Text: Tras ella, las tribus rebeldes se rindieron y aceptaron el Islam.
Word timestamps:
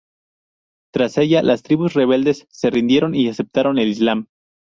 Tras 0.91 1.15
ella, 1.19 1.43
las 1.43 1.61
tribus 1.61 1.93
rebeldes 1.93 2.47
se 2.49 2.71
rindieron 2.71 3.13
y 3.13 3.29
aceptaron 3.29 3.77
el 3.77 3.89
Islam. 3.89 4.25